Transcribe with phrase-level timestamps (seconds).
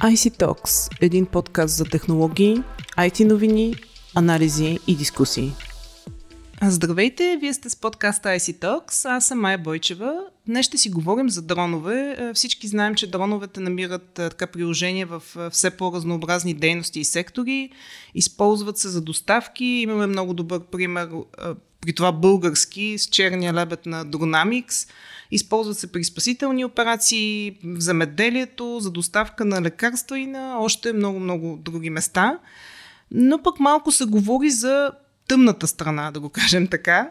[0.00, 2.62] IC Talks– един подкаст за технологии,
[2.98, 3.74] IT новини,
[4.14, 5.52] анализи и дискусии.
[6.62, 10.14] Здравейте, вие сте с подкаста IC Talks, аз съм Майя Бойчева.
[10.46, 12.16] Днес ще си говорим за дронове.
[12.18, 17.04] Е, всички знаем, че дроновете намират е, така приложение в е, все по-разнообразни дейности и
[17.04, 17.70] сектори.
[18.14, 19.64] Използват се за доставки.
[19.64, 21.08] Имаме много добър пример,
[21.80, 24.88] при това български, с черния лебед на Dronamics.
[25.30, 31.58] Използват се при спасителни операции, в замеделието, за доставка на лекарства и на още много-много
[31.62, 32.38] други места.
[33.10, 34.90] Но пък малко се говори за
[35.28, 37.10] тъмната страна, да го кажем така,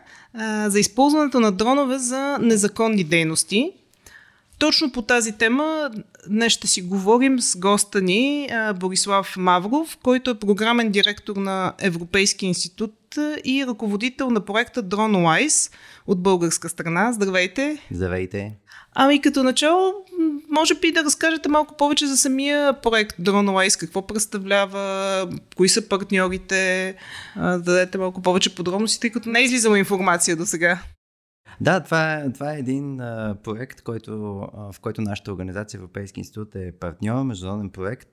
[0.65, 3.71] за използването на дронове за незаконни дейности.
[4.57, 5.91] Точно по тази тема
[6.29, 12.45] днес ще си говорим с госта ни Борислав Мавров, който е програмен директор на Европейски
[12.45, 12.93] институт
[13.43, 15.73] и ръководител на проекта DroneWise
[16.07, 17.13] от българска страна.
[17.13, 17.77] Здравейте!
[17.91, 18.55] Здравейте!
[18.95, 19.93] Ами като начало,
[20.49, 26.95] може би да разкажете малко повече за самия проект DroneWise, какво представлява, кои са партньорите,
[27.35, 30.79] да дадете малко повече подробности, тъй като не е излизала информация до сега.
[31.61, 36.19] Да, това е, това е един а, проект, който, а, в който нашата организация Европейски
[36.19, 38.09] институт е партньор, международен проект,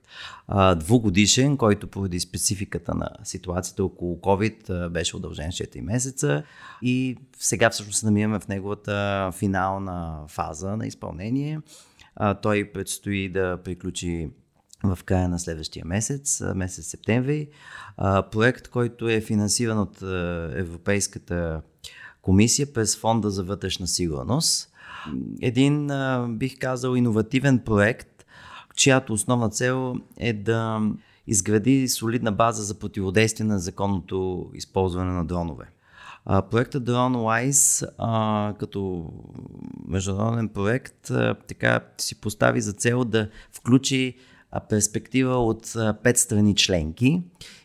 [0.47, 6.43] а, двугодишен, който поради спецификата на ситуацията около COVID а, беше удължен 4 месеца
[6.81, 11.59] и сега всъщност се намираме в неговата финална фаза на изпълнение.
[12.15, 14.29] А, той предстои да приключи
[14.83, 17.49] в края на следващия месец, месец септември.
[17.97, 20.01] А, проект, който е финансиран от
[20.55, 21.61] Европейската
[22.27, 24.69] комисия през Фонда за вътрешна сигурност.
[25.41, 25.91] Един,
[26.27, 28.25] бих казал, иновативен проект,
[28.75, 30.81] чиято основна цел е да
[31.27, 35.65] изгради солидна база за противодействие на законното използване на дронове.
[36.25, 37.87] проектът DroneWise
[38.57, 39.11] като
[39.87, 41.11] международен проект
[41.47, 44.15] така си постави за цел да включи
[44.69, 47.23] перспектива от пет страни членки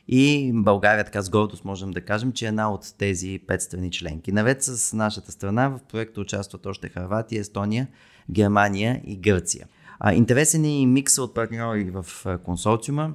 [0.08, 3.90] и България, така с гордост можем да кажем, че е една от тези пет страни
[3.90, 4.32] членки.
[4.32, 7.88] Навед с нашата страна в проекта участват още Харватия, Естония,
[8.30, 9.66] Германия и Гърция.
[10.00, 12.06] А, интересен е и микса от партньори в
[12.44, 13.12] консорциума.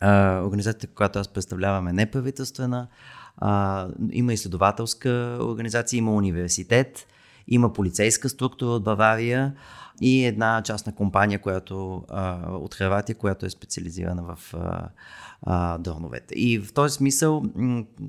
[0.00, 2.88] А, организацията, която аз представлявам е неправителствена.
[3.36, 7.06] А, има изследователска организация, има университет,
[7.48, 9.54] има полицейска структура от Бавария
[10.00, 14.88] и една частна компания, която, а, от Харватия, която е специализирана в а,
[15.42, 16.34] а, дроновете.
[16.34, 17.42] И в този смисъл,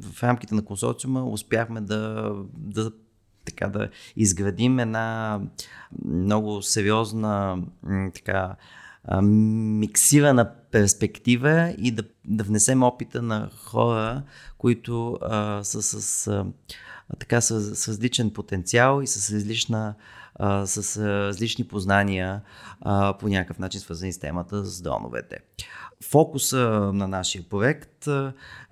[0.01, 2.91] в рамките на консорциума успяхме да, да
[3.45, 5.39] така да изградим една
[6.05, 7.63] много сериозна
[8.13, 8.55] така,
[9.21, 14.23] миксирана перспектива и да, да внесем опита на хора,
[14.57, 16.45] които а, са с, а,
[17.19, 17.51] така, с,
[17.87, 19.95] различен потенциал и с различна
[20.35, 22.41] а, с различни познания
[22.81, 25.37] а, по някакъв начин свързани с темата с дроновете.
[26.03, 28.07] Фокуса на нашия проект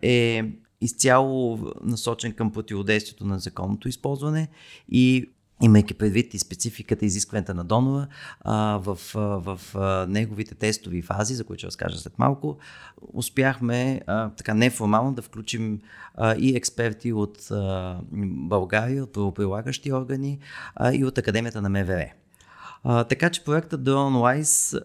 [0.01, 0.43] е
[0.81, 4.47] изцяло насочен към противодействието на законното използване
[4.89, 5.31] и
[5.61, 8.07] имайки предвид и спецификата и изискването на донора,
[8.41, 12.57] а, в, в, в неговите тестови фази, за които ще разкажа след малко,
[13.13, 15.79] успяхме а, така неформално да включим
[16.15, 20.39] а, и експерти от а, България, от правоприлагащи органи
[20.75, 22.09] а, и от Академията на МВР.
[22.83, 24.81] А, така че проектът DroneWise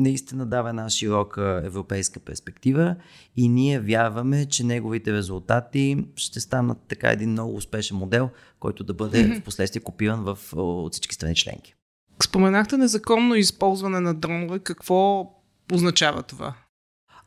[0.00, 2.96] наистина дава една широка европейска перспектива
[3.36, 8.30] и ние вярваме, че неговите резултати ще станат така един много успешен модел,
[8.60, 9.40] който да бъде mm-hmm.
[9.40, 11.74] в последствие копиран в, от всички страни членки.
[12.22, 14.58] Споменахте незаконно използване на дронове.
[14.58, 15.30] Какво
[15.72, 16.54] означава това?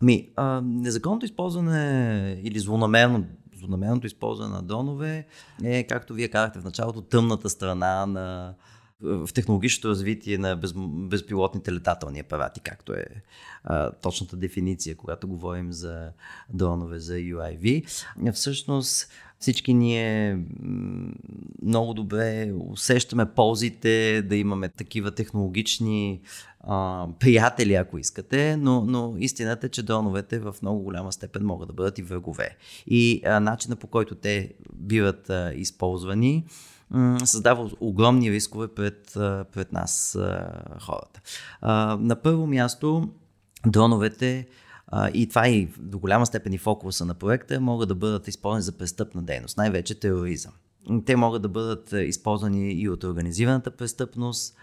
[0.01, 3.25] Ами, а, незаконното използване или злонамерно
[3.63, 5.25] злонамерното използване на дронове
[5.63, 8.53] е, както вие казахте в началото, тъмната страна на,
[9.03, 13.05] в технологичното развитие на без, безпилотните летателни апарати, както е
[13.63, 16.09] а, точната дефиниция, когато говорим за
[16.49, 17.85] дронове за UIV.
[18.33, 19.09] Всъщност
[19.43, 20.39] всички ние
[21.61, 26.21] много добре усещаме ползите да имаме такива технологични
[26.59, 31.67] а, приятели, ако искате, но, но истината е, че дроновете в много голяма степен могат
[31.67, 32.57] да бъдат и врагове.
[32.87, 36.45] И а, начина по който те биват а, използвани,
[37.25, 39.11] създава огромни рискове пред,
[39.53, 40.17] пред нас
[40.81, 41.21] хората.
[41.99, 43.09] На първо място,
[43.65, 44.47] дроновете
[45.13, 48.71] и това и до голяма степен и фокуса на проекта могат да бъдат използвани за
[48.71, 50.51] престъпна дейност, най-вече тероризъм.
[51.05, 54.55] Те могат да бъдат използвани и от организираната престъпност,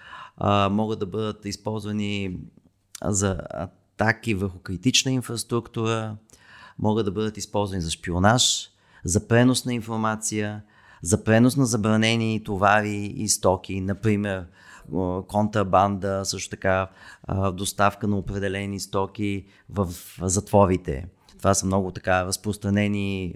[0.71, 2.38] могат да бъдат използвани
[3.05, 6.17] за атаки върху критична инфраструктура,
[6.79, 8.71] могат да бъдат използвани за шпионаж,
[9.05, 10.62] за пренос на информация,
[11.02, 14.47] за пренос на забранени товари и стоки, например
[15.29, 16.88] контрабанда, също така
[17.52, 19.88] доставка на определени стоки в
[20.23, 21.06] затворите.
[21.38, 23.35] Това са много така разпространени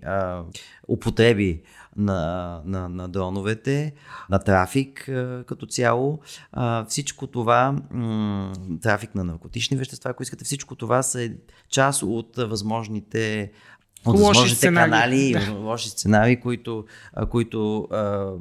[0.88, 1.62] употреби
[1.96, 3.94] на, на, на дроновете,
[4.30, 5.04] на трафик
[5.46, 6.18] като цяло.
[6.88, 7.76] Всичко това,
[8.82, 11.30] трафик на наркотични вещества, ако искате, всичко това са
[11.68, 13.52] част от възможните
[14.06, 15.32] от възможните сценарии.
[15.32, 16.84] канали и лоши сценарии, които,
[17.30, 18.32] които а,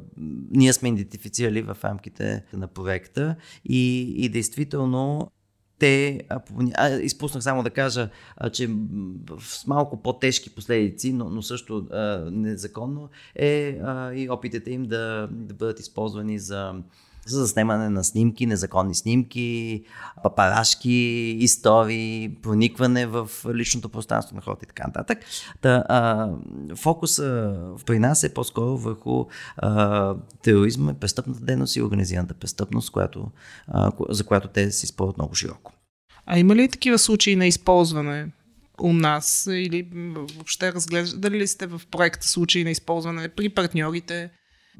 [0.50, 5.30] ние сме идентифицирали в рамките на проекта и, и действително
[5.78, 6.20] те,
[6.74, 8.70] а, изпуснах само да кажа, а, че
[9.40, 15.28] с малко по-тежки последици, но, но също а, незаконно, е а, и опитите им да,
[15.30, 16.74] да бъдат използвани за
[17.26, 19.84] за заснемане на снимки, незаконни снимки,
[20.22, 25.18] папарашки, истории, проникване в личното пространство на хората и така нататък.
[25.60, 26.30] Та, а,
[26.76, 27.56] фокуса
[27.86, 29.24] при нас е по-скоро върху
[29.56, 33.30] а, тероризма, престъпната дейност и организираната престъпност, която,
[33.68, 35.72] а, за която те се използват много широко.
[36.26, 38.32] А има ли такива случаи на използване
[38.80, 39.88] у нас или
[40.36, 44.30] въобще разглеждали ли сте в проекта случаи на използване при партньорите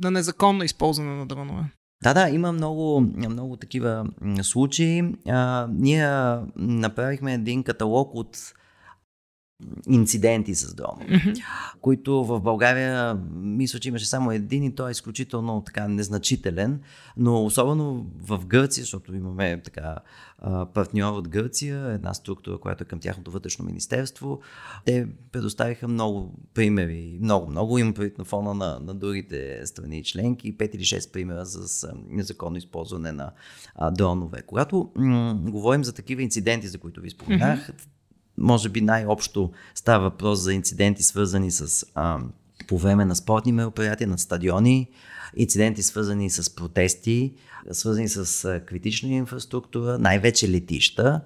[0.03, 1.65] на незаконно използване на дронове?
[2.05, 4.07] Да, да, има много, много такива
[4.43, 5.03] случаи.
[5.29, 6.09] А, ние
[6.57, 8.39] направихме един каталог от
[9.89, 11.45] инциденти с mm-hmm.
[11.81, 16.81] които в България мисля, че имаше само един и той е изключително така незначителен,
[17.17, 19.97] но особено в Гърция, защото имаме така
[20.75, 24.41] партньор от Гърция, една структура, която е към тяхното вътрешно министерство.
[24.85, 30.59] Те предоставиха много примери, много, много им пред на фона на, на другите страни членки,
[30.59, 33.33] 5 или 6 примера за незаконно използване на
[33.75, 34.43] а, дронове.
[34.43, 37.89] Когато м- говорим за такива инциденти, за които ви споменах, mm-hmm
[38.39, 42.19] може би най-общо става въпрос за инциденти, свързани с а,
[42.69, 44.89] по време на спортни мероприятия, на стадиони,
[45.37, 47.35] инциденти свързани с протести,
[47.71, 51.21] свързани с а, критична инфраструктура, най-вече летища.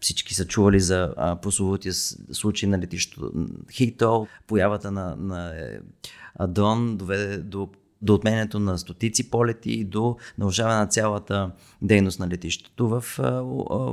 [0.00, 1.94] Всички са чували за прословутия
[2.32, 3.32] случай на летището
[3.72, 4.26] Хитол.
[4.46, 5.78] Появата на, на е,
[6.48, 7.68] дрон доведе до
[8.02, 11.50] до отменянето на стотици полети и до нарушаване на цялата
[11.82, 13.04] дейност на летището в,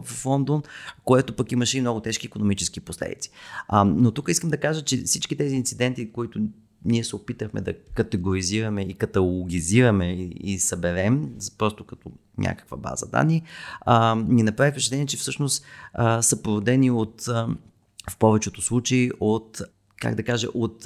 [0.06, 0.64] в Лондон,
[1.04, 3.30] което пък имаше и много тежки економически последици.
[3.68, 6.40] А, но тук искам да кажа, че всички тези инциденти, които
[6.86, 13.44] ние се опитахме да категоризираме и каталогизираме и, и съберем, просто като някаква база данни,
[13.82, 17.48] а, ни направи впечатление, че всъщност а, са породени от а,
[18.10, 19.62] в повечето случаи от
[20.02, 20.86] как да кажа, от,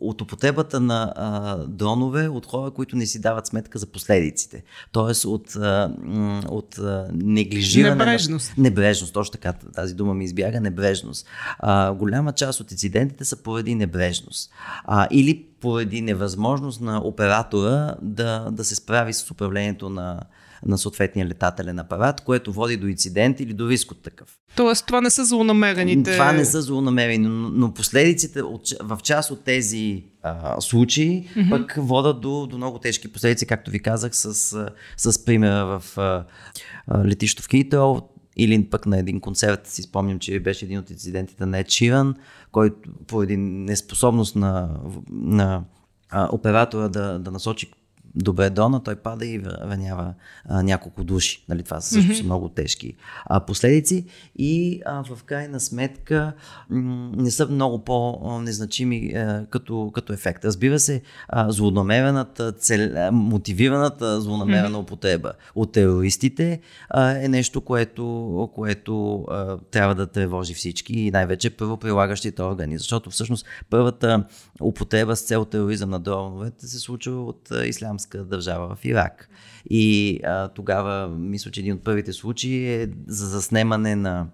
[0.00, 4.62] от употребата на а, дронове от хора, които не си дават сметка за последиците.
[4.92, 5.94] Тоест от, а,
[6.48, 7.94] от а, неглижиране.
[7.94, 8.56] Небрежност.
[8.56, 11.26] На, небрежност, точно така тази дума ми избяга, небрежност.
[11.58, 14.50] А, голяма част от инцидентите са поради небрежност.
[14.84, 20.20] А, или поради невъзможност на оператора да, да се справи с управлението на,
[20.66, 24.38] на съответния летателен апарат, което води до инцидент или до риск от такъв.
[24.56, 26.12] Тоест, това не са злонамерените.
[26.12, 31.50] Това не са злонамерени, но, последиците от, в част от тези а, случаи mm-hmm.
[31.50, 34.34] пък водат до, до много тежки последици, както ви казах, с,
[34.96, 36.24] с примера в а,
[37.04, 41.46] летището в Хитъл или пък на един концерт си спомням, че беше един от инцидентите
[41.46, 42.14] на Ед Ширан,
[42.52, 42.76] който
[43.06, 44.68] по един неспособност на,
[45.10, 45.64] на
[46.10, 47.70] а, оператора да, да насочи
[48.14, 51.44] добре дона, той пада и ранява а, няколко души.
[51.48, 52.18] Нали, това също mm-hmm.
[52.18, 52.94] са много тежки
[53.26, 54.04] а, последици
[54.36, 56.32] и а, в крайна сметка
[56.70, 60.44] м- не са много по-незначими а, като, като ефект.
[60.44, 64.82] Разбира се, а, злонамерената, цел, мотивираната злонамерена mm-hmm.
[64.82, 66.60] употреба от терористите
[66.90, 73.10] а, е нещо, което, което а, трябва да тревожи всички и най-вече първоприлагащите органи, защото
[73.10, 74.24] всъщност първата
[74.62, 79.28] употреба с цел тероризъм на дроновете се случва от а, ислямска ислямска държава в Ирак.
[79.70, 84.26] И а, тогава, мисля, че един от първите случаи е за заснемане на,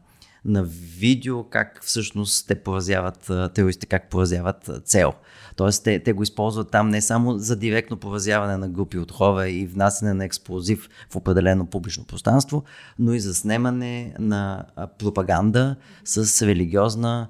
[0.45, 0.65] на
[0.99, 5.13] видео как всъщност те поразяват, терористите как поразяват цел.
[5.57, 9.49] Тоест, те, те го използват там не само за директно поразяване на групи от хора
[9.49, 12.65] и внасяне на експлозив в определено публично пространство,
[12.99, 14.65] но и за снимане на
[14.99, 17.29] пропаганда с религиозна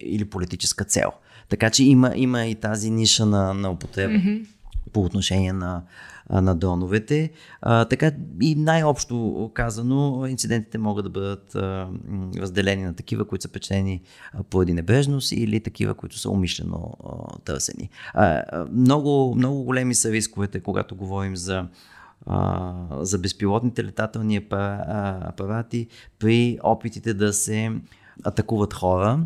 [0.00, 1.12] или политическа цел.
[1.48, 4.14] Така че има, има и тази ниша на, на употреба.
[4.14, 4.53] Mm-hmm
[4.92, 5.82] по отношение на,
[6.30, 7.30] на доновете.
[7.62, 11.88] А, така и най-общо казано, инцидентите могат да бъдат а,
[12.36, 14.02] разделени на такива, които са причинени
[14.50, 17.90] поради небрежност или такива, които са умишлено а, търсени.
[18.14, 21.66] А, много, много големи са рисковете, когато говорим за
[23.00, 25.88] за безпилотните летателни апарати
[26.18, 27.72] при опитите да се
[28.24, 29.20] атакуват хора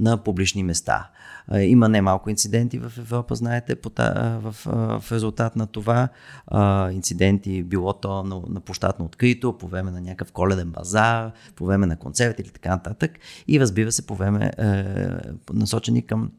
[0.00, 1.10] на публични места.
[1.54, 4.54] Има немалко инциденти в Европа, знаете, в,
[5.12, 6.08] резултат на това.
[6.92, 11.66] Инциденти било то на, на площад на открито, по време на някакъв коледен базар, по
[11.66, 13.10] време на концерт или така нататък.
[13.48, 14.84] И разбира се, по време е,
[15.52, 16.30] насочени към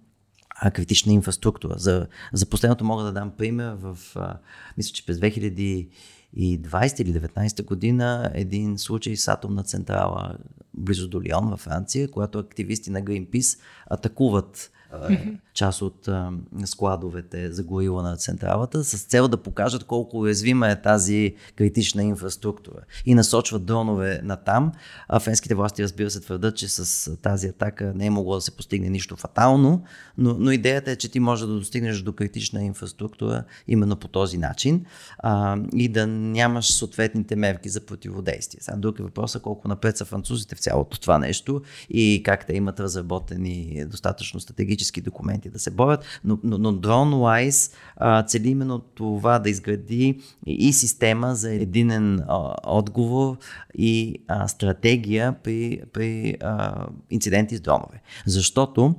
[0.70, 1.74] критична инфраструктура.
[1.78, 4.38] За, за последното мога да дам пример в, а,
[4.78, 5.88] мисля, че през 2020
[6.36, 10.38] или 2019 година един случай с атомна централа
[10.74, 15.38] близо до Лион във Франция, когато активисти на Greenpeace атакуват mm-hmm.
[15.54, 16.32] част от а,
[16.66, 22.80] складовете за горила на централата, с цел да покажат колко уязвима е тази критична инфраструктура.
[23.06, 24.72] И насочват дронове на там.
[25.08, 28.52] А френските власти, разбира се, твърдат, че с тази атака не е могло да се
[28.52, 29.84] постигне нищо фатално,
[30.18, 34.38] но, но идеята е, че ти можеш да достигнеш до критична инфраструктура именно по този
[34.38, 34.86] начин
[35.20, 38.62] а, и да нямаш съответните мерки за противодействие.
[38.62, 42.54] Сега друг е въпросът колко напред са французите в цялото това нещо и как те
[42.54, 48.50] имат разработени достатъчно стратегически стратегически документи да се борят, но, но, но DroneWise а, цели
[48.50, 53.38] именно това да изгради и система за единен а, отговор
[53.78, 58.02] и а, стратегия при, при а, инциденти с дронове.
[58.26, 58.96] Защото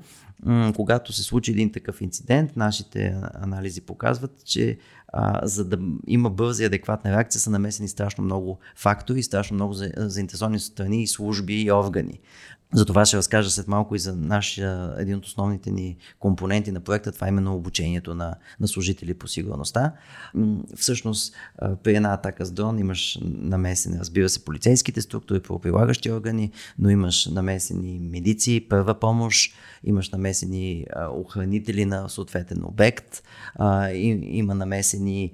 [0.76, 4.78] когато се случи един такъв инцидент, нашите анализи показват, че
[5.12, 9.74] а, за да има бърза и адекватна реакция са намесени страшно много фактори, страшно много
[9.96, 12.20] заинтересовани страни и служби и органи.
[12.74, 16.80] За това ще разкажа след малко и за нашия, един от основните ни компоненти на
[16.80, 19.92] проекта, това е именно обучението на, на служители по сигурността.
[20.76, 21.34] Всъщност,
[21.82, 27.26] при една атака с дрон имаш намесени, разбира се, полицейските структури, правоприлагащи органи, но имаш
[27.26, 33.22] намесени медици, първа помощ, имаш намесени охранители на съответен обект,
[34.22, 35.32] има намесени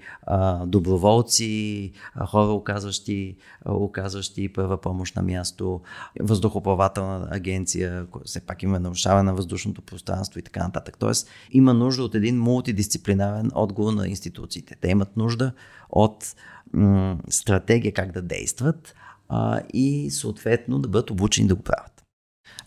[0.67, 1.93] доброволци,
[2.27, 5.81] хора, оказващи, оказващи първа помощ на място,
[6.21, 10.97] въздухоплавателна агенция, все пак има нарушаване на въздушното пространство и така нататък.
[10.99, 14.77] Тоест има нужда от един мултидисциплинарен отговор на институциите.
[14.81, 15.53] Те имат нужда
[15.91, 16.35] от
[16.73, 18.95] м- стратегия как да действат
[19.29, 22.03] а, и съответно да бъдат обучени да го правят.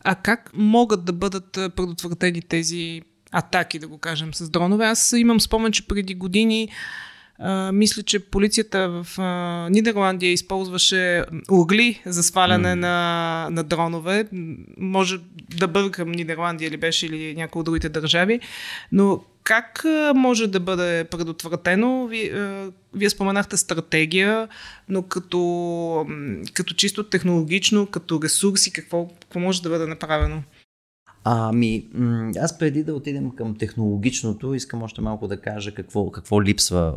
[0.04, 3.02] А как могат да бъдат предотвратени тези
[3.32, 4.86] атаки, да го кажем, с дронове?
[4.86, 6.70] Аз имам спомен, че преди години
[7.42, 12.74] а, мисля, че полицията в а, Нидерландия използваше угли за сваляне mm.
[12.76, 14.26] на, на дронове.
[14.78, 15.20] Може
[15.58, 18.40] да бъркам Нидерландия или беше или някои от другите държави.
[18.92, 22.08] Но как може да бъде предотвратено?
[22.08, 22.34] Вие,
[22.94, 24.48] вие споменахте стратегия,
[24.90, 26.06] но като,
[26.54, 30.44] като чисто технологично, като ресурси, какво, какво може да бъде направено?
[31.24, 31.88] Ами,
[32.40, 36.96] аз преди да отидем към технологичното, искам още малко да кажа какво, какво липсва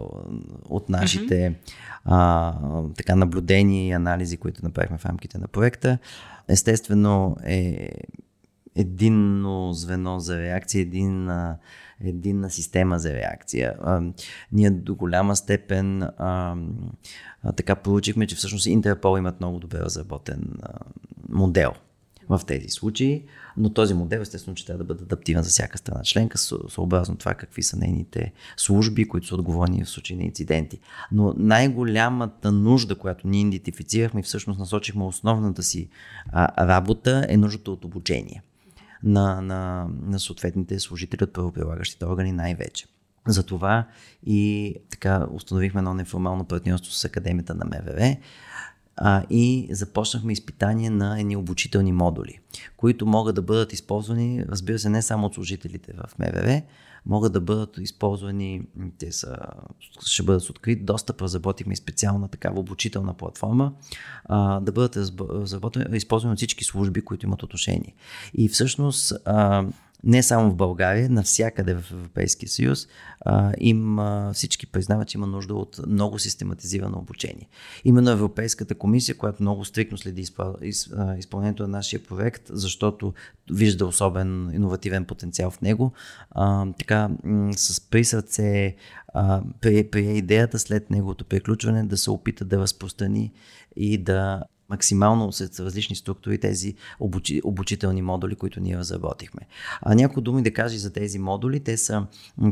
[0.68, 1.74] от нашите mm-hmm.
[2.04, 2.54] а,
[2.96, 5.98] така наблюдения и анализи, които направихме в рамките на проекта.
[6.48, 7.90] Естествено е
[8.76, 11.30] единно звено за реакция, един,
[12.00, 13.74] единна система за реакция.
[13.82, 14.02] А,
[14.52, 16.56] ние до голяма степен а,
[17.42, 20.68] а, така получихме, че всъщност Интерпол имат много добре разработен а,
[21.28, 21.72] модел
[22.28, 23.24] в тези случаи,
[23.56, 26.38] но този модел естествено, че трябва да бъде адаптиран за всяка страна членка,
[26.68, 30.80] съобразно това какви са нейните служби, които са отговорни в случай на инциденти.
[31.12, 35.88] Но най-голямата нужда, която ние идентифицирахме и всъщност насочихме основната си
[36.32, 38.42] а, работа е нуждата от обучение
[39.02, 42.86] на, на, на съответните служители от правоприлагащите органи най-вече.
[43.26, 43.86] Затова
[44.26, 48.16] и така установихме едно неформално партньорство с Академията на МВР,
[48.96, 52.38] а, и започнахме изпитание на едни обучителни модули,
[52.76, 56.62] които могат да бъдат използвани, разбира се, не само от служителите в МВР,
[57.06, 58.62] могат да бъдат използвани,
[58.98, 59.36] те са,
[60.06, 63.72] ще бъдат с открит достъп, разработихме специална такава обучителна платформа,
[64.24, 64.98] а, да бъдат
[65.92, 67.94] използвани от всички служби, които имат отношение.
[68.34, 69.66] И всъщност а,
[70.04, 72.88] не само в България, навсякъде в Европейския съюз,
[73.20, 77.48] а, им, а, всички признават, че има нужда от много систематизирано обучение.
[77.84, 80.56] Именно Европейската комисия, която много стрикно следи изпъл...
[80.62, 83.14] из, изпълнението на нашия проект, защото
[83.50, 85.92] вижда особен иновативен потенциал в него,
[86.30, 87.10] а, така
[87.56, 88.76] с присърце
[89.60, 93.32] при, при идеята след неговото приключване да се опита да разпространи
[93.76, 99.40] и да максимално с различни структури тези обучи, обучителни модули, които ние разработихме.
[99.82, 102.06] А някои думи да кажа за тези модули, те, са,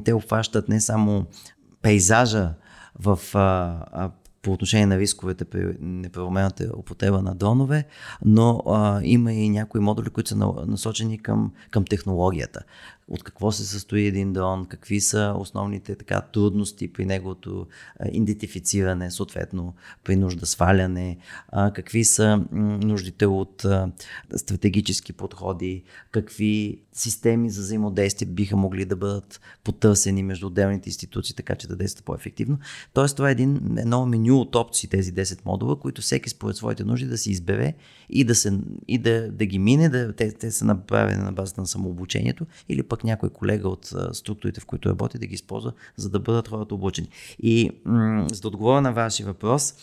[0.05, 1.27] те обхващат не само
[1.83, 2.55] пейзажа
[2.99, 4.11] в а,
[4.43, 7.87] по отношение на рисковете при неправомерната употреба на дронове,
[8.25, 12.61] но а, има и някои модули, които са насочени към, към технологията.
[13.09, 17.67] От какво се състои един дрон, какви са основните така, трудности при неговото
[18.13, 21.17] идентифициране, съответно при нужда сваляне,
[21.53, 22.45] какви са
[22.83, 23.67] нуждите от
[24.37, 31.55] стратегически подходи, какви системи за взаимодействие биха могли да бъдат потърсени между отделните институции, така
[31.55, 32.59] че да действат по-ефективно.
[32.93, 36.85] Тоест, това е един, едно меню от опции, тези 10 модула, които всеки според своите
[36.85, 37.75] нужди да си избере
[38.11, 41.61] и да, се, и да, да ги мине, да, те, те са направени на базата
[41.61, 46.11] на самообучението или пък някой колега от структурите, в които работи, да ги използва, за
[46.11, 47.09] да бъдат хората обучени.
[47.43, 49.75] И м- за да отговоря на вашия въпрос,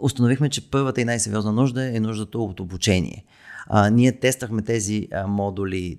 [0.00, 3.24] установихме, че първата и най-сериозна нужда е нуждата от обучение.
[3.66, 5.98] А, ние тестахме тези а, модули,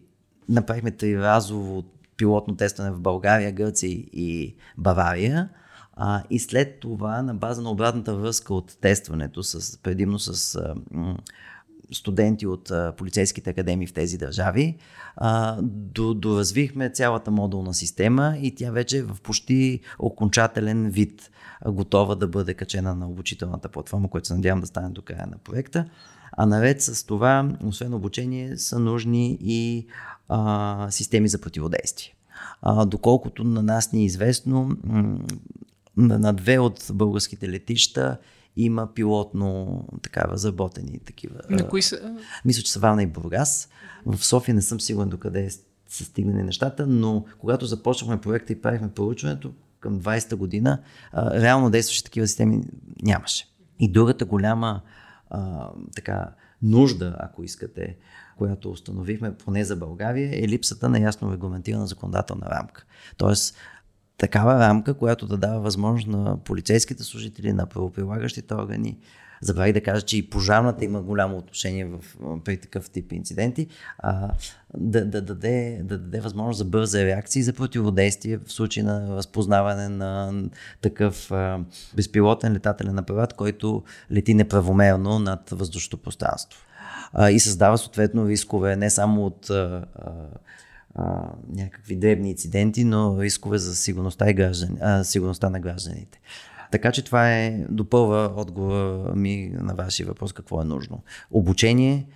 [0.50, 1.83] направихме триразово
[2.17, 5.50] пилотно тестване в България, Гърция и Бавария.
[5.93, 10.75] А, и след това, на база на обратната връзка от тестването, с, предимно с а,
[10.91, 11.17] м-
[11.91, 14.77] студенти от полицейските академии в тези държави,
[16.15, 21.32] доразвихме цялата модулна система и тя вече е в почти окончателен вид,
[21.67, 25.38] готова да бъде качена на обучителната платформа, която се надявам да стане до края на
[25.38, 25.86] проекта.
[26.32, 29.88] А наред с това, освен обучение, са нужни и
[30.29, 32.13] а, системи за противодействие.
[32.62, 34.77] А, доколкото на нас ни е известно,
[35.98, 38.17] на, на две от българските летища
[38.57, 41.39] има пилотно така разработени такива.
[41.49, 42.15] На кои са?
[42.45, 43.69] Мисля, че са Варна и Бургас.
[44.05, 45.49] В София не съм сигурен докъде
[45.87, 50.81] са стигнали нещата, но когато започнахме проекта и правихме проучването към 20-та година,
[51.15, 52.63] реално действащи такива системи
[53.03, 53.47] нямаше.
[53.79, 54.81] И другата голяма
[55.29, 57.97] а, така, нужда, ако искате,
[58.37, 62.85] която установихме поне за България, е липсата на ясно регламентирана законодателна рамка.
[63.17, 63.55] Тоест,
[64.17, 68.97] такава рамка, която да дава възможност на полицейските служители, на правоприлагащите органи,
[69.41, 72.00] забравих да кажа, че и пожарната има голямо отношение в,
[72.43, 73.67] при такъв тип инциденти,
[74.00, 74.31] а,
[74.77, 79.15] да, да, даде, да даде възможност за бърза реакция и за противодействие в случай на
[79.15, 80.33] разпознаване на
[80.81, 81.59] такъв а,
[81.95, 86.59] безпилотен летателен апарат, който лети неправомерно над въздушното пространство.
[87.13, 89.86] А, и създава съответно рискове не само от а,
[90.97, 96.19] а, някакви дребни инциденти, но рискове за сигурността, и граждани, а, сигурността на гражданите.
[96.71, 101.03] Така че това е допълва отговора ми на вашия въпрос какво е нужно.
[101.31, 102.07] Обучение,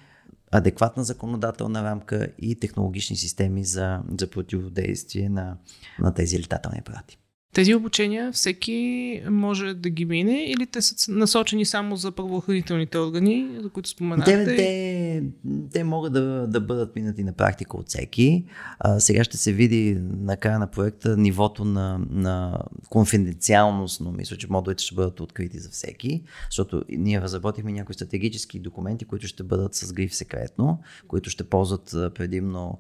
[0.52, 5.58] адекватна законодателна рамка и технологични системи за, за противодействие на,
[6.00, 7.21] на тези летателни апарати.
[7.54, 13.48] Тези обучения всеки може да ги мине или те са насочени само за правоохранителните органи,
[13.62, 14.46] за които споменахте?
[14.46, 15.24] Те, те,
[15.72, 18.46] те могат да, да бъдат минати на практика от всеки.
[18.80, 22.60] А, сега ще се види на края на проекта нивото на, на
[22.90, 28.60] конфиденциалност, но мисля, че модулите ще бъдат открити за всеки, защото ние разработихме някои стратегически
[28.60, 32.80] документи, които ще бъдат с гриф секретно, които ще ползват предимно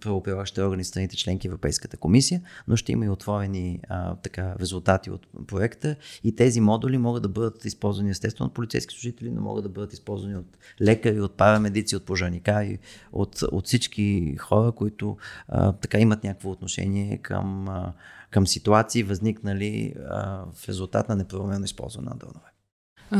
[0.00, 5.10] правоприлагащите органи страните членки Европейската комисия, но ще има и отворен отворени а, така, резултати
[5.10, 9.64] от проекта и тези модули могат да бъдат използвани естествено от полицейски служители, но могат
[9.64, 12.78] да бъдат използвани от лекари, от парамедици, от пожарникари,
[13.12, 15.16] от, от всички хора, които
[15.48, 17.92] а, така имат някакво отношение към, а,
[18.30, 22.50] към ситуации, възникнали а, в резултат на неправомерно използване на дронове.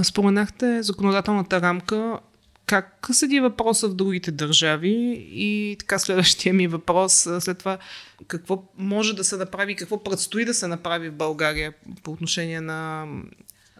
[0.04, 2.20] Споменахте законодателната рамка.
[2.66, 5.26] Как седи въпроса в другите държави?
[5.30, 7.78] И така следващия ми въпрос след това,
[8.26, 13.06] какво може да се направи, какво предстои да се направи в България по отношение на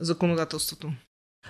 [0.01, 0.92] законодателството?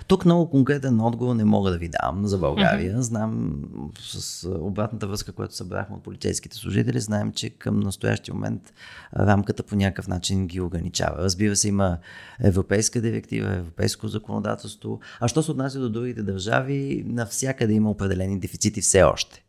[0.07, 2.95] Тук много конкретен отговор не мога да ви дам за България.
[2.95, 2.99] Mm-hmm.
[2.99, 3.61] Знам
[3.99, 8.73] с обратната връзка, която събрахме от полицейските служители, знаем, че към настоящия момент
[9.19, 11.17] рамката по някакъв начин ги ограничава.
[11.17, 11.97] Разбира се, има
[12.43, 14.99] европейска директива, европейско законодателство.
[15.19, 19.46] А що се отнася до другите държави, навсякъде има определени дефицити все още.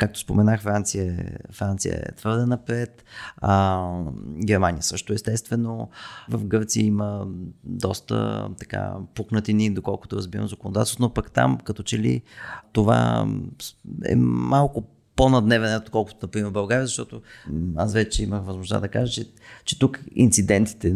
[0.00, 3.04] Както споменах, Франция, Франция е твърде напред.
[3.36, 3.88] А,
[4.44, 5.88] Германия също естествено.
[6.28, 7.26] В Гърция има
[7.64, 12.22] доста така пукнатини, доколкото разбирам законодателство, но пък там като че ли
[12.72, 13.28] това
[14.04, 14.84] е малко
[15.16, 17.22] по-надневен, отколкото, например, в България, защото
[17.76, 19.24] аз вече имах възможност да кажа, че,
[19.64, 20.94] че тук инцидентите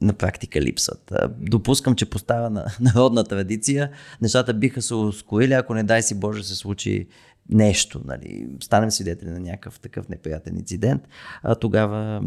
[0.00, 1.12] на практика липсват.
[1.38, 3.90] Допускам, че поставя на народна традиция,
[4.22, 7.06] нещата биха се ускорили, ако не дай си Боже се случи
[7.50, 11.02] нещо, нали, станем свидетели на някакъв такъв неприятен инцидент,
[11.42, 12.22] а, тогава,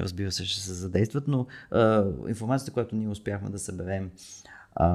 [0.00, 4.10] разбира се, ще се задействат, но а, информацията, която ние успяхме да съберем
[4.76, 4.88] а,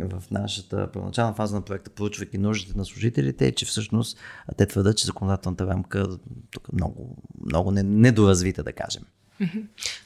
[0.00, 4.18] в нашата първоначална фаза на проекта, проучвайки нуждите на служителите, е, че всъщност
[4.56, 6.06] те твърдат, че законодателната рамка
[6.50, 7.16] тук много,
[7.46, 9.02] много недоразвита, да кажем.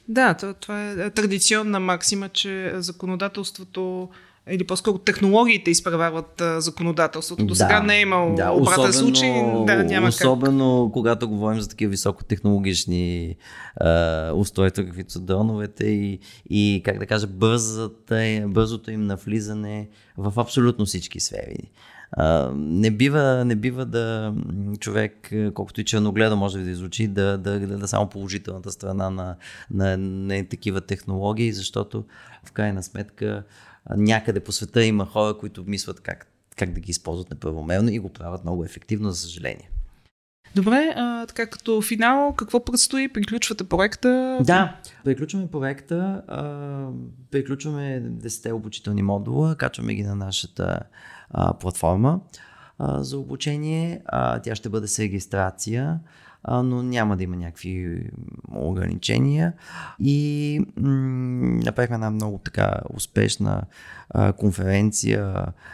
[0.08, 4.08] Да, това е традиционна максима, че законодателството
[4.50, 7.46] или по-скоро технологиите изпреварват законодателството.
[7.46, 9.30] До сега да, не е имал да, обратен случай.
[9.66, 10.92] Да, няма особено как.
[10.92, 13.36] когато говорим за такива високотехнологични
[13.76, 16.18] а, устройства, каквито са дроновете и,
[16.50, 21.70] и как да кажа, бързата, бързото им навлизане в абсолютно всички сфери.
[22.12, 24.34] А, не, бива, не бива да
[24.80, 29.36] човек, колкото и черногледа може да изучи, да, да гледа само положителната страна на,
[29.70, 32.04] на, на такива технологии, защото
[32.44, 33.42] в крайна сметка
[33.96, 38.08] някъде по света има хора, които мислят как, как да ги използват неправомерно и го
[38.08, 39.70] правят много ефективно, за съжаление.
[40.54, 43.08] Добре, а, така като финал, какво предстои?
[43.08, 44.38] Приключвате проекта?
[44.40, 46.88] Да, приключваме проекта, а,
[47.30, 50.80] приключваме 10 обучителни модула, качваме ги на нашата
[51.30, 52.20] а, платформа
[52.78, 54.02] а, за обучение.
[54.06, 56.00] А, тя ще бъде с регистрация
[56.48, 58.04] но няма да има някакви
[58.54, 59.52] ограничения.
[60.00, 63.62] И м- направихме една много така успешна
[64.10, 65.26] а, конференция,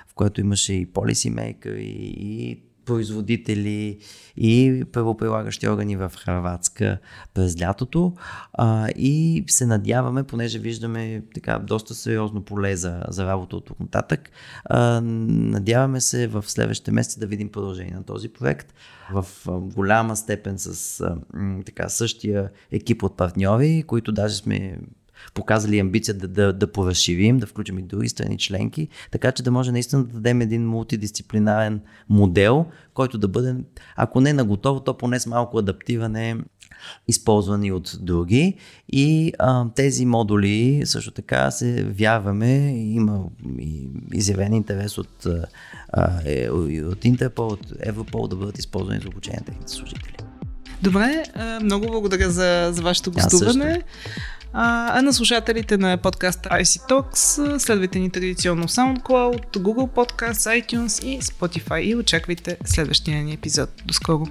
[0.07, 3.99] в която имаше и полисимейкър, и, и производители
[4.37, 6.99] и правоприлагащи органи в Хрватска
[7.35, 8.13] през лятото.
[8.53, 13.81] А, и се надяваме, понеже виждаме така доста сериозно поле за, за работа от тук
[13.81, 14.31] нататък,
[14.65, 18.75] а, надяваме се в следващите месеци да видим продължение на този проект
[19.13, 21.17] в голяма степен с а,
[21.67, 24.79] така същия екип от партньори, които даже сме
[25.35, 29.51] показали амбиция да, да, да поразширим, да включим и други страни членки, така че да
[29.51, 33.57] може наистина да дадем един мултидисциплинарен модел, който да бъде,
[33.97, 36.37] ако не на готово, то поне с малко адаптиране
[37.09, 38.55] използвани от други.
[38.89, 43.25] И а, тези модули също така се вярваме, има
[43.61, 45.27] и изявен интерес от,
[45.93, 46.51] а, е,
[46.83, 50.17] от Интерпол, от Европол да бъдат използвани за обучение на техните служители.
[50.83, 51.25] Добре,
[51.63, 53.83] много благодаря за, за вашето гостуване.
[54.53, 61.21] А, на слушателите на подкаста IC Talks следвайте ни традиционно SoundCloud, Google Podcasts, iTunes и
[61.21, 63.71] Spotify и очаквайте следващия ни епизод.
[63.85, 64.27] До скоро!